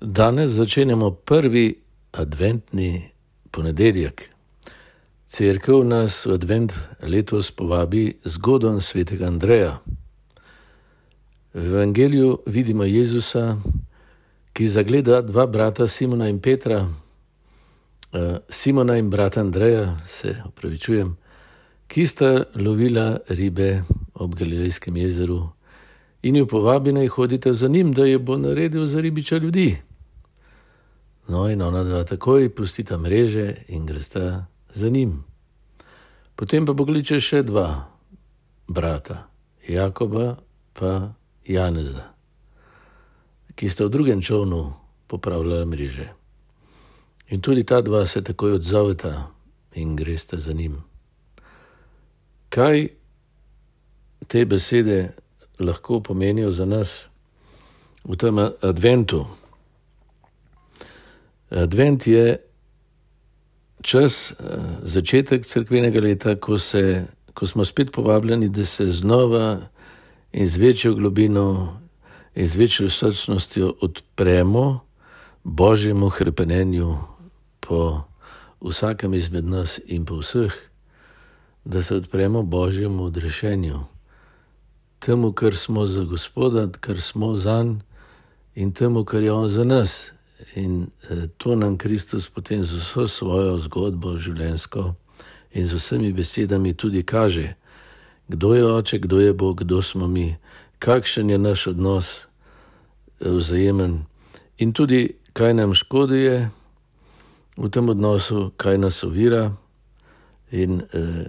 Danes 0.00 0.50
začenjamo 0.50 1.10
prvi 1.10 1.80
adventni 2.12 3.10
ponedeljek. 3.50 4.22
Cerkev 5.26 5.84
nas 5.84 6.26
v 6.26 6.32
advent 6.32 6.72
letos 7.02 7.50
povabi 7.50 8.16
zgodom 8.24 8.80
svetega 8.80 9.26
Andreja. 9.26 9.78
V 11.54 11.66
evangeliju 11.66 12.38
vidimo 12.46 12.84
Jezusa, 12.84 13.58
ki 14.52 14.68
zagleda 14.68 15.20
dva 15.22 15.46
brata 15.46 15.86
Simona 15.86 16.28
in 16.28 16.40
Petra, 16.40 16.88
eh, 18.12 18.38
Simona 18.48 18.96
in 18.96 19.10
brata 19.10 19.40
Andreja, 19.40 20.00
se 20.06 20.36
upravičujem, 20.46 21.16
ki 21.86 22.06
sta 22.06 22.44
lovila 22.54 23.18
ribe 23.28 23.82
ob 24.14 24.34
Galilejskem 24.34 24.96
jezeru 24.96 25.48
in 26.22 26.36
jo 26.36 26.46
povabi 26.46 26.92
naj 26.92 27.08
hodite 27.08 27.52
za 27.52 27.68
njim, 27.68 27.92
da 27.92 28.04
je 28.04 28.18
bo 28.18 28.36
naredil 28.36 28.86
za 28.86 29.00
ribiča 29.00 29.36
ljudi. 29.36 29.89
No, 31.30 31.46
in 31.46 31.62
ona 31.62 31.84
dva 31.84 32.02
takoj 32.04 32.48
pustita 32.50 32.98
mreže 32.98 33.54
in 33.68 33.86
gresta 33.86 34.46
za 34.74 34.88
njim. 34.88 35.22
Potem 36.34 36.66
pa 36.66 36.74
pokliče 36.74 37.20
še 37.22 37.44
dva 37.46 37.86
brata, 38.66 39.28
Jakoba 39.68 40.40
in 40.82 41.14
Janeza, 41.46 42.10
ki 43.54 43.68
sta 43.68 43.86
v 43.86 43.94
drugem 43.94 44.22
čovnu 44.22 44.74
popravljala 45.06 45.64
mreže. 45.70 46.08
In 47.30 47.40
tudi 47.40 47.62
ta 47.62 47.78
dva 47.80 48.06
se 48.06 48.24
takoj 48.24 48.58
odzoveta 48.58 49.30
in 49.74 49.94
gresta 49.96 50.36
za 50.36 50.52
njim. 50.52 50.82
Kaj 52.48 52.88
te 54.26 54.44
besede 54.44 55.12
lahko 55.58 56.00
pomenijo 56.00 56.50
za 56.50 56.66
nas 56.66 57.06
v 58.04 58.16
tem 58.16 58.38
adventu? 58.62 59.39
Advent 61.50 62.06
je 62.06 62.38
čas, 63.82 64.34
začetek 64.82 65.46
crkvenega 65.46 66.00
leta, 66.00 66.36
ko, 66.36 66.58
se, 66.58 67.04
ko 67.34 67.46
smo 67.46 67.64
spet 67.64 67.92
povabljeni, 67.92 68.48
da 68.48 68.64
se 68.64 68.90
znova 68.90 69.58
in 70.32 70.48
z 70.48 70.56
večjo 70.56 70.94
globino 70.94 71.80
in 72.34 72.46
z 72.46 72.56
večjo 72.56 72.90
srčnostjo 72.90 73.74
odpremo 73.80 74.80
božjemu 75.44 76.08
hrepenenju 76.08 76.96
po 77.60 78.02
vsakem 78.60 79.14
izmed 79.14 79.44
nas 79.44 79.80
in 79.86 80.04
po 80.04 80.20
vseh, 80.20 80.54
da 81.64 81.82
se 81.82 81.96
odpremo 81.96 82.42
božjemu 82.42 83.04
odrešenju, 83.04 83.80
temu, 84.98 85.32
kar 85.32 85.56
smo 85.56 85.86
za 85.86 86.04
Gospoda, 86.04 86.68
kar 86.80 87.00
smo 87.00 87.36
za 87.36 87.62
njim 87.62 87.80
in 88.54 88.72
temu, 88.72 89.04
kar 89.04 89.22
je 89.22 89.32
on 89.32 89.48
za 89.48 89.64
nas. 89.64 90.12
In 90.54 90.90
eh, 91.10 91.28
to 91.36 91.56
nam 91.56 91.78
Kristus 91.78 92.30
potem 92.30 92.64
z 92.64 92.80
vso 92.80 93.06
svojo 93.06 93.58
zgodbo 93.58 94.16
življenjsko 94.16 94.94
in 95.52 95.66
z 95.66 95.74
vsemi 95.74 96.12
besedami 96.12 96.74
tudi 96.74 97.02
kaže, 97.02 97.54
kdo 98.28 98.54
je 98.54 98.64
oče, 98.66 98.98
kdo 98.98 99.20
je 99.20 99.32
Bog, 99.32 99.60
kdo 99.60 99.82
smo 99.82 100.08
mi, 100.08 100.36
kakšen 100.78 101.30
je 101.30 101.38
naš 101.38 101.66
odnos 101.66 102.26
eh, 103.20 103.30
vzajemen 103.30 104.04
in 104.58 104.72
tudi 104.72 105.16
kaj 105.32 105.54
nam 105.54 105.74
škoduje 105.74 106.50
v 107.56 107.68
tem 107.68 107.88
odnosu, 107.88 108.50
kaj 108.56 108.78
nas 108.78 109.04
ovira 109.04 109.52
in 110.50 110.82
eh, 110.92 111.28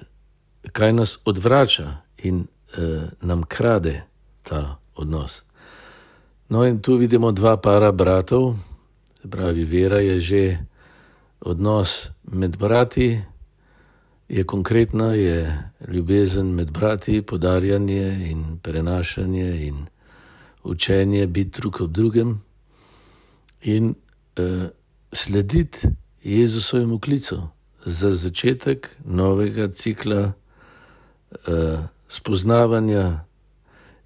kaj 0.72 0.94
nas 0.94 1.18
odvrača 1.26 1.98
in 2.18 2.48
eh, 2.78 3.10
nam 3.22 3.44
krade 3.44 4.04
ta 4.44 4.80
odnos. 4.96 5.44
No, 6.50 6.66
in 6.66 6.82
tu 6.82 6.96
vidimo 6.96 7.32
dva 7.32 7.58
para 7.58 7.92
bratov, 7.92 8.56
Se 9.22 9.28
pravi, 9.28 9.66
vera 9.66 10.00
je 10.00 10.20
že 10.20 10.58
odnos 11.40 12.10
med 12.24 12.58
brati, 12.58 13.22
je 14.30 14.44
konkretna, 14.44 15.14
je 15.14 15.70
ljubezen 15.88 16.48
med 16.48 16.72
brati, 16.72 17.22
podarjanje 17.22 18.30
in 18.32 18.58
prenašanje 18.62 19.68
in 19.68 19.86
učenje 20.64 21.28
biti 21.28 21.62
drug 21.62 21.82
ob 21.82 21.92
drugem 21.92 22.42
in 23.62 23.94
uh, 24.40 24.70
slediti 25.14 25.88
Jezusovemu 26.24 27.00
klicu 27.00 27.48
za 27.86 28.12
začetek 28.12 28.90
novega 29.06 29.68
cikla 29.68 30.34
uh, 31.32 31.80
spoznavanja 32.08 33.26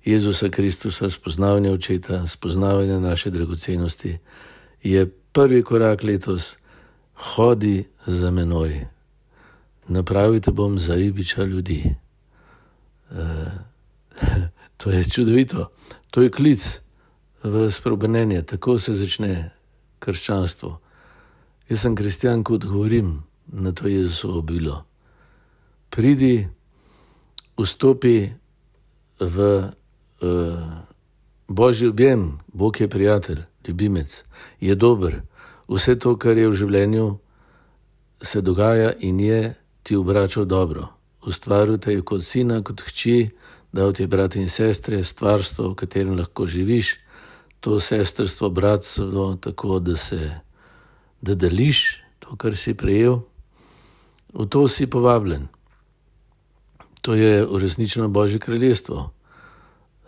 Jezusa 0.06 0.50
Kristusa, 0.50 1.10
spoznavanja 1.10 1.72
očeta, 1.72 2.28
spoznavanja 2.28 3.00
naše 3.00 3.30
dragocenosti 3.30 4.18
je 4.86 5.10
prvi 5.32 5.64
korak 5.64 6.04
letos, 6.04 6.58
hodi 7.14 7.88
za 8.06 8.32
menoj, 8.32 8.86
napravite 9.88 10.52
bom 10.52 10.80
za 10.80 10.96
ribiča 10.96 11.44
ljudi. 11.44 11.96
Uh, 13.12 13.18
to 14.78 14.92
je 14.92 15.10
čudovito, 15.10 15.72
to 16.12 16.22
je 16.22 16.32
klic 16.32 16.82
v 17.44 17.70
sprobenenje, 17.72 18.42
tako 18.42 18.78
se 18.80 18.94
začne 18.96 19.52
krščanstvo. 20.00 20.80
Jaz 21.70 21.82
sem 21.82 21.96
kristjan, 21.96 22.44
kot 22.44 22.66
govorim 22.66 23.24
na 23.48 23.72
to 23.72 23.88
Jezusovo 23.88 24.42
bilo. 24.42 24.84
Pridi, 25.90 26.48
vstopi 27.58 28.30
v 29.20 29.38
uh, 29.66 29.70
božji 31.48 31.90
objem, 31.90 32.38
Bog 32.54 32.82
je 32.82 32.90
prijatelj 32.90 33.42
ljubimec, 33.68 34.24
je 34.60 34.76
dober. 34.76 35.22
Vse 35.68 35.96
to, 36.00 36.16
kar 36.18 36.38
je 36.38 36.50
v 36.50 36.54
življenju, 36.54 37.18
se 38.22 38.42
dogaja 38.42 38.94
in 39.00 39.20
je 39.20 39.56
ti 39.84 39.96
obračal 39.96 40.46
dobro. 40.46 40.88
Ustvaril 41.26 41.78
te 41.78 41.94
je 41.94 42.02
kot 42.02 42.24
sina, 42.24 42.62
kot 42.64 42.82
hči, 42.82 43.32
dal 43.74 43.94
ti 43.94 44.04
je 44.04 44.08
brat 44.08 44.36
in 44.36 44.50
sestre, 44.50 45.04
stvarstvo, 45.04 45.74
v 45.74 45.76
katerem 45.76 46.18
lahko 46.18 46.46
živiš, 46.48 46.98
to 47.60 47.80
sestrstvo, 47.80 48.50
bratstvo, 48.50 49.36
tako 49.42 49.80
da 49.80 49.98
se 49.98 50.46
da 51.22 51.36
deliš 51.36 52.02
to, 52.20 52.36
kar 52.38 52.56
si 52.56 52.74
prejel. 52.74 53.20
V 54.34 54.46
to 54.46 54.68
si 54.68 54.88
povabljen. 54.88 55.48
To 57.02 57.16
je 57.16 57.46
uresničeno 57.46 58.08
Božje 58.08 58.40
kraljestvo. 58.40 59.10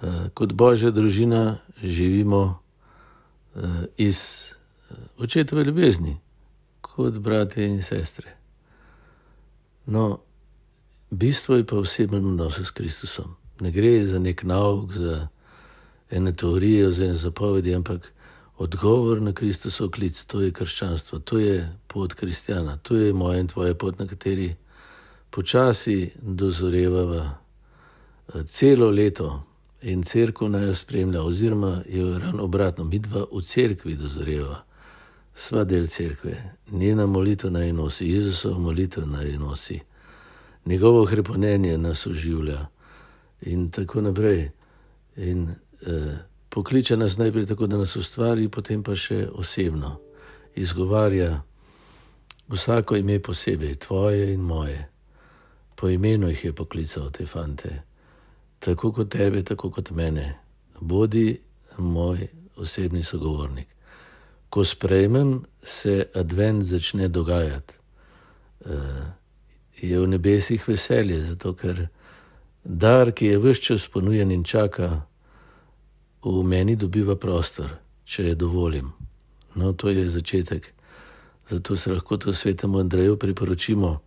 Eh, 0.01 0.29
kot 0.33 0.53
Božja 0.53 0.91
družina 0.91 1.57
živimo 1.83 2.59
iz 3.97 4.51
eh, 4.89 4.95
očetove 5.17 5.63
ljubezni, 5.63 6.17
kot 6.81 7.13
brate 7.13 7.65
in 7.65 7.81
sestre. 7.81 8.35
No, 9.85 10.19
bistvo 11.09 11.55
je 11.55 11.65
pa 11.65 11.77
osebno 11.77 12.17
odnos 12.17 12.59
s 12.59 12.71
Kristusom. 12.71 13.35
Ne 13.59 13.71
gre 13.71 14.05
za 14.05 14.19
nek 14.19 14.43
nauk, 14.43 14.93
za 14.93 15.27
ene 16.11 16.33
teorije, 16.33 16.91
za 16.91 17.05
ene 17.05 17.17
zapovedi, 17.17 17.75
ampak 17.75 18.11
odgovor 18.57 19.21
na 19.21 19.33
Kristusov 19.33 19.89
klic, 19.89 20.25
to 20.25 20.41
je 20.41 20.51
krščanstvo, 20.51 21.19
to 21.19 21.39
je 21.39 21.77
pot 21.87 22.13
kristjana, 22.13 22.77
to 22.77 22.95
je 22.95 23.13
moja 23.13 23.39
in 23.39 23.47
tvoja 23.47 23.75
pot, 23.75 23.99
na 23.99 24.07
kateri 24.07 24.55
počasi 25.29 26.11
dozorevava 26.21 27.23
eh, 28.33 28.43
celo 28.43 28.89
leto 28.89 29.46
in 29.81 30.03
crkva 30.03 30.49
naj 30.49 30.65
jo 30.65 30.73
spremlja, 30.73 31.21
oziroma 31.23 31.81
je 31.89 32.19
ravno 32.19 32.43
obratno, 32.43 32.83
mi 32.83 32.99
dva 32.99 33.25
v 33.31 33.41
cerkvi 33.41 33.95
dozoreva, 33.95 34.63
sva 35.35 35.63
del 35.63 35.87
cerkve, 35.87 36.53
njena 36.71 37.05
molitev 37.05 37.51
naj 37.51 37.73
nosi, 37.73 38.09
Jezusov 38.11 38.59
molitev 38.59 39.05
naj 39.07 39.37
nosi, 39.37 39.79
njegovo 40.65 41.05
kreponenje 41.05 41.77
nas 41.77 42.07
oživlja. 42.07 42.65
In 43.41 43.69
tako 43.71 44.01
naprej. 44.01 44.49
In 45.17 45.49
eh, 45.81 46.17
pokliče 46.49 46.97
nas 46.97 47.17
najprej 47.17 47.45
tako, 47.45 47.67
da 47.67 47.77
nas 47.77 47.95
ustvari, 47.95 48.49
potem 48.49 48.83
pa 48.83 48.95
še 48.95 49.27
osebno. 49.33 49.99
Izgovarja 50.55 51.43
vsako 52.49 52.95
ime 52.95 53.19
posebej, 53.19 53.75
tvoje 53.75 54.33
in 54.33 54.41
moje. 54.41 54.87
Po 55.75 55.89
imenu 55.89 56.29
jih 56.29 56.45
je 56.45 56.53
poklical 56.53 57.11
te 57.11 57.25
fante 57.25 57.83
tako 58.59 58.91
kot 58.91 59.09
tebe, 59.09 59.43
tako 59.43 59.71
kot 59.71 59.91
mene. 59.91 60.37
Bodi 60.79 61.39
moj 61.77 62.27
osebni 62.57 63.03
sogovornik. 63.03 63.67
Ko 64.49 64.65
sprejmem, 64.65 65.43
se 65.63 66.05
advent 66.15 66.63
začne 66.63 67.07
dogajati. 67.07 67.73
Uh, 68.65 68.73
je 69.81 69.99
v 69.99 70.07
nebesih 70.07 70.67
veselje, 70.67 71.23
zato 71.23 71.53
ker 71.53 71.87
dar, 72.63 73.11
ki 73.11 73.25
je 73.25 73.39
vse 73.39 73.61
čas 73.61 73.87
ponujen 73.87 74.31
in 74.31 74.43
čaka, 74.43 75.05
v 76.23 76.43
meni 76.43 76.75
dobiva 76.75 77.15
prostor, 77.15 77.77
če 78.05 78.31
je 78.31 78.35
dovolim. 78.35 78.91
No, 79.55 79.73
to 79.73 79.89
je 79.89 80.09
začetek. 80.09 80.73
Zato 81.49 81.77
se 81.77 81.91
lahko 81.91 82.17
to 82.17 82.33
svetemu 82.33 82.79
Andreju 82.79 83.17
priporočimo, 83.17 83.99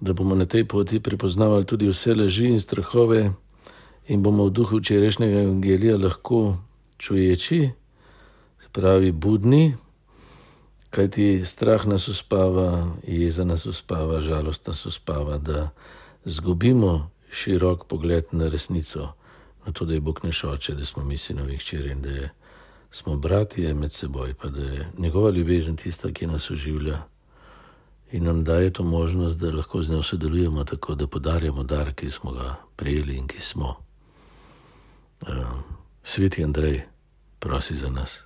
da 0.00 0.12
bomo 0.12 0.34
na 0.34 0.46
tej 0.46 0.64
poti 0.68 1.00
prepoznavali 1.00 1.64
tudi 1.64 1.88
vse 1.88 2.14
laži 2.14 2.46
in 2.46 2.60
strahove, 2.60 3.32
in 4.06 4.22
bomo 4.22 4.46
v 4.46 4.50
duhu 4.50 4.78
včerajšnjega 4.78 5.40
evangelija 5.40 5.96
lahko 5.96 6.58
čuječi, 6.98 7.70
pravi, 8.72 9.12
budni, 9.12 9.76
kajti 10.90 11.44
strah 11.44 11.86
nas 11.86 12.08
uspava, 12.08 12.94
jeza 13.06 13.44
nas 13.44 13.66
uspava, 13.66 14.20
žalost 14.20 14.66
nas 14.66 14.86
uspava, 14.86 15.38
da 15.38 15.70
zgubimo 16.24 17.10
širok 17.30 17.84
pogled 17.86 18.24
na 18.32 18.48
resnico, 18.48 19.12
na 19.66 19.72
to, 19.72 19.84
da 19.84 19.94
je 19.94 20.00
Bog 20.00 20.20
naš 20.22 20.44
oče, 20.44 20.74
da 20.74 20.84
smo 20.84 21.04
mi 21.04 21.18
sinovi 21.18 21.56
hčeri 21.56 21.90
in 21.90 22.02
da 22.02 22.10
je, 22.10 22.30
smo 22.90 23.16
bratje 23.16 23.74
med 23.74 23.92
seboj, 23.92 24.34
pa 24.34 24.48
da 24.48 24.60
je 24.60 24.90
njegova 24.98 25.30
ljubezen 25.30 25.76
tista, 25.76 26.12
ki 26.12 26.26
nas 26.26 26.50
oživlja 26.50 27.02
in 28.12 28.24
nam 28.24 28.44
daje 28.44 28.70
to 28.70 28.82
možnost, 28.84 29.38
da 29.38 29.50
lahko 29.50 29.82
z 29.82 29.88
njo 29.88 30.02
sodelujemo 30.02 30.64
tako, 30.64 30.94
da 30.94 31.06
podarjamo 31.06 31.62
dar, 31.62 31.94
ki 31.94 32.10
smo 32.10 32.32
ga 32.32 32.56
prijeli 32.76 33.16
in 33.16 33.26
ki 33.26 33.40
smo. 33.40 33.76
Uh, 35.22 35.28
Sveti 36.02 36.44
Andrej, 36.44 36.82
prosi 37.38 37.76
za 37.76 37.90
nas. 37.90 38.24